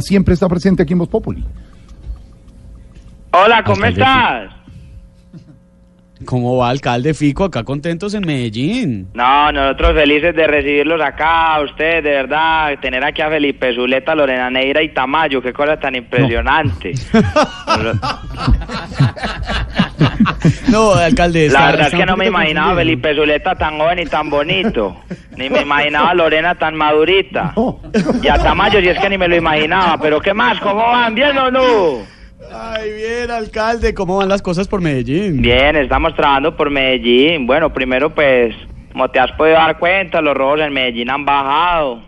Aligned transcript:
Siempre 0.00 0.34
está 0.34 0.48
presente 0.48 0.82
aquí 0.82 0.94
en 0.94 0.98
Voz 0.98 1.08
Populi. 1.08 1.44
Hola, 3.30 3.62
¿cómo 3.62 3.84
estás? 3.84 4.50
¿Cómo 6.24 6.56
va, 6.56 6.70
alcalde 6.70 7.14
Fico? 7.14 7.44
Acá 7.44 7.62
contentos 7.62 8.12
en 8.14 8.26
Medellín. 8.26 9.06
No, 9.14 9.52
nosotros 9.52 9.94
felices 9.94 10.34
de 10.34 10.48
recibirlos 10.48 11.00
acá, 11.00 11.54
a 11.54 11.62
usted, 11.62 12.02
de 12.02 12.10
verdad, 12.10 12.76
tener 12.80 13.04
aquí 13.04 13.22
a 13.22 13.28
Felipe 13.28 13.72
Zuleta, 13.76 14.16
Lorena 14.16 14.50
Neira 14.50 14.82
y 14.82 14.92
Tamayo, 14.92 15.40
qué 15.40 15.52
cosa 15.52 15.78
tan 15.78 15.94
impresionante. 15.94 16.92
No, 19.26 19.65
alcalde. 20.94 21.40
La 21.40 21.46
está- 21.46 21.66
verdad 21.72 21.86
es 21.88 21.94
que 21.94 22.06
no 22.06 22.16
me 22.16 22.26
imaginaba 22.26 22.72
a. 22.72 22.76
Felipe 22.76 23.14
Zuleta 23.14 23.54
tan 23.54 23.78
joven 23.78 23.98
y 24.00 24.06
tan 24.06 24.30
bonito, 24.30 24.96
ni 25.36 25.48
me 25.50 25.62
imaginaba 25.62 26.10
a 26.10 26.14
Lorena 26.14 26.54
tan 26.54 26.74
madurita, 26.76 27.54
y 28.22 28.28
a 28.28 28.38
Tamayo 28.38 28.80
si 28.80 28.88
es 28.88 28.98
que 28.98 29.08
ni 29.10 29.18
me 29.18 29.28
lo 29.28 29.36
imaginaba, 29.36 29.98
pero 30.00 30.20
¿qué 30.20 30.34
más? 30.34 30.58
¿Cómo 30.60 30.76
van? 30.82 31.14
¿Bien 31.14 31.36
o 31.38 31.50
no? 31.50 32.16
Ay, 32.52 32.92
bien, 32.92 33.30
alcalde. 33.30 33.92
¿Cómo 33.92 34.18
van 34.18 34.28
las 34.28 34.40
cosas 34.42 34.68
por 34.68 34.80
Medellín? 34.80 35.42
Bien, 35.42 35.74
estamos 35.76 36.14
trabajando 36.14 36.56
por 36.56 36.70
Medellín. 36.70 37.46
Bueno, 37.46 37.72
primero 37.72 38.10
pues, 38.14 38.54
como 38.92 39.08
te 39.10 39.18
has 39.18 39.32
podido 39.32 39.56
dar 39.56 39.78
cuenta, 39.78 40.20
los 40.20 40.34
robos 40.36 40.60
en 40.60 40.72
Medellín 40.72 41.10
han 41.10 41.24
bajado. 41.24 42.02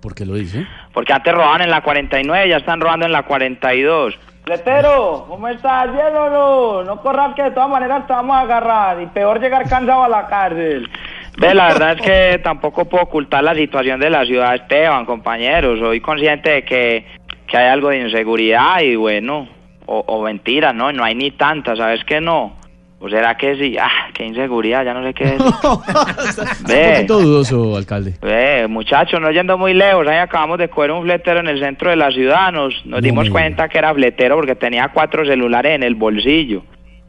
¿Por 0.00 0.14
qué 0.14 0.24
lo 0.24 0.34
dice? 0.34 0.66
Porque 0.92 1.12
antes 1.12 1.34
robaban 1.34 1.60
en 1.62 1.70
la 1.70 1.82
49, 1.82 2.48
ya 2.48 2.56
están 2.58 2.80
robando 2.80 3.06
en 3.06 3.12
la 3.12 3.24
42. 3.24 4.14
Letero, 4.48 5.24
¿cómo 5.26 5.48
estás? 5.48 5.92
¿Bien 5.92 6.14
no? 6.14 6.84
No 6.84 7.00
corras 7.00 7.34
que 7.34 7.42
de 7.42 7.50
todas 7.50 7.68
maneras 7.68 8.06
te 8.06 8.12
vamos 8.12 8.36
a 8.36 8.42
agarrar 8.42 9.02
y 9.02 9.06
peor 9.06 9.40
llegar 9.40 9.68
cansado 9.68 10.04
a 10.04 10.08
la 10.08 10.28
cárcel. 10.28 10.88
Ve, 11.36 11.52
la 11.52 11.66
verdad 11.66 11.96
es 11.98 12.00
que 12.00 12.38
tampoco 12.38 12.84
puedo 12.84 13.02
ocultar 13.02 13.42
la 13.42 13.56
situación 13.56 13.98
de 13.98 14.08
la 14.08 14.24
ciudad, 14.24 14.54
Esteban, 14.54 15.04
compañeros. 15.04 15.80
Soy 15.80 16.00
consciente 16.00 16.50
de 16.50 16.64
que, 16.64 17.04
que 17.48 17.56
hay 17.56 17.70
algo 17.70 17.88
de 17.88 18.02
inseguridad 18.02 18.82
y 18.82 18.94
bueno, 18.94 19.48
o, 19.84 20.04
o 20.06 20.22
mentiras, 20.22 20.72
¿no? 20.72 20.92
No 20.92 21.02
hay 21.02 21.16
ni 21.16 21.32
tantas, 21.32 21.78
¿sabes 21.78 22.04
que 22.04 22.20
no? 22.20 22.52
¿O 22.98 23.10
será 23.10 23.36
que 23.36 23.56
sí? 23.56 23.76
Ah, 23.78 24.08
qué 24.14 24.24
inseguridad, 24.24 24.82
ya 24.84 24.94
no 24.94 25.04
sé 25.04 25.12
qué. 25.12 25.24
Un 25.38 26.66
Ve. 26.66 26.92
poquito 26.94 27.20
dudoso, 27.20 27.76
alcalde. 27.76 28.14
Eh, 28.22 28.66
muchachos, 28.68 29.20
no 29.20 29.30
yendo 29.30 29.58
muy 29.58 29.74
lejos, 29.74 30.06
ahí 30.08 30.16
acabamos 30.16 30.58
de 30.58 30.68
coger 30.68 30.92
un 30.92 31.02
fletero 31.02 31.40
en 31.40 31.48
el 31.48 31.60
centro 31.60 31.90
de 31.90 31.96
la 31.96 32.10
ciudad, 32.10 32.50
nos, 32.52 32.74
nos 32.86 32.86
No 32.86 33.00
dimos 33.02 33.28
cuenta 33.28 33.68
que 33.68 33.78
era 33.78 33.92
fletero 33.92 34.36
porque 34.36 34.54
tenía 34.54 34.88
cuatro 34.88 35.26
celulares 35.26 35.74
en 35.74 35.82
el 35.82 35.94
bolsillo. 35.94 36.62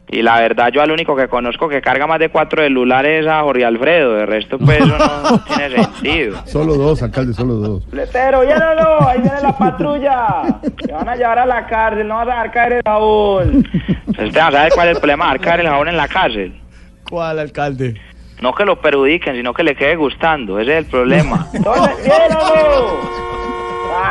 Y 0.10 0.22
la 0.22 0.40
verdad, 0.40 0.72
yo 0.72 0.82
al 0.82 0.92
único 0.92 1.18
que 1.18 1.28
conozco 1.28 1.68
que 1.68 1.82
carga 1.82 2.08
más 2.08 2.20
de 2.20 2.30
cuatro 2.30 2.64
celulares 2.64 3.26
es 3.26 3.28
a 3.28 3.42
Jorge 3.42 3.66
Alfredo, 3.66 4.14
de 4.14 4.26
resto 4.26 4.58
pues 4.58 4.80
eso 4.80 4.98
no 4.98 5.44
tiene 5.56 5.84
sentido. 5.84 6.38
Solo 6.46 6.76
dos, 6.76 7.04
alcalde, 7.04 7.34
solo 7.34 7.56
dos. 7.56 7.86
Fletero, 7.90 8.44
ya 8.46 8.74
no, 8.76 9.06
ahí 9.06 9.20
viene 9.20 9.42
la 9.42 9.58
patrulla. 9.58 10.60
Te 10.78 10.94
van 10.94 11.10
a 11.10 11.16
llevar 11.16 11.40
a 11.40 11.46
la 11.46 11.68
cárcel, 11.68 12.08
no 12.08 12.16
vas 12.16 12.28
a 12.28 12.32
dejar 12.32 12.52
caer 12.52 12.74
el 12.74 12.82
jabón. 12.86 13.68
Entonces, 14.08 14.34
¿sabes 14.34 14.74
cuál 14.74 14.88
es 14.88 14.96
el 14.96 15.02
problema 15.02 15.26
de 15.26 15.32
dejar 15.34 15.46
caer 15.46 15.60
el 15.60 15.68
jabón 15.68 15.88
en 15.90 15.98
la 15.98 16.08
cárcel? 16.08 16.62
¿Cuál, 17.10 17.40
alcalde? 17.40 18.00
No 18.42 18.54
que 18.54 18.64
lo 18.64 18.80
perjudiquen, 18.80 19.36
sino 19.36 19.54
que 19.54 19.64
le 19.64 19.76
quede 19.76 19.96
gustando. 19.98 20.60
Ese 20.60 20.72
es 20.72 20.86
el 20.86 20.86
problema. 20.86 21.48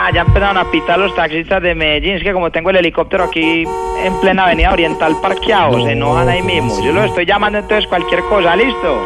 Ah, 0.06 0.12
ya 0.14 0.20
empezaron 0.20 0.56
a 0.56 0.70
pitar 0.70 1.00
los 1.00 1.12
taxistas 1.16 1.60
de 1.60 1.74
Medellín. 1.74 2.14
Es 2.14 2.22
que 2.22 2.32
como 2.32 2.52
tengo 2.52 2.70
el 2.70 2.76
helicóptero 2.76 3.24
aquí 3.24 3.64
en 4.04 4.20
plena 4.20 4.44
avenida 4.44 4.70
oriental 4.72 5.16
parqueado, 5.20 5.84
se 5.84 5.92
enojan 5.92 6.28
ahí 6.28 6.42
mismo. 6.42 6.80
Yo 6.80 6.92
los 6.92 7.06
estoy 7.06 7.26
llamando 7.26 7.58
entonces 7.58 7.88
cualquier 7.88 8.20
cosa, 8.28 8.54
¿listo? 8.54 9.02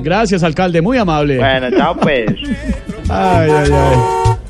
Gracias, 0.00 0.42
alcalde. 0.42 0.82
Muy 0.82 0.98
amable. 0.98 1.38
Bueno, 1.38 1.70
chao 1.76 1.94
pues. 1.94 2.32
Ay, 3.08 3.48
ay, 3.48 3.70
ay. 3.72 3.98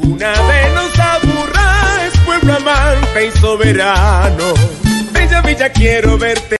Una 0.08 0.30
vez 0.30 0.74
nos 0.74 0.98
aburra 0.98 2.06
es 2.06 2.18
pueblo 2.20 2.54
amante 2.54 3.26
y 3.26 3.30
soberano. 3.32 4.54
Bella, 5.12 5.42
bella, 5.42 5.68
quiero 5.68 6.16
verte. 6.16 6.56